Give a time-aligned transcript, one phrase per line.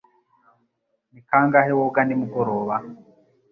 [1.11, 2.75] Ni kangahe woga nimugoroba?